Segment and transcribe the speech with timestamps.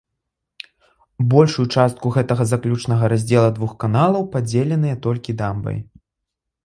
[1.33, 5.77] Большую частку гэтага заключнага раздзела двух каналаў падзеленыя толькі дамбай.